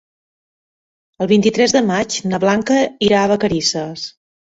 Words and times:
El 1.27 1.29
vint-i-tres 1.33 1.77
de 1.77 1.83
maig 1.91 2.19
na 2.33 2.43
Blanca 2.47 2.81
irà 3.11 3.23
a 3.27 3.33
Vacarisses. 3.37 4.13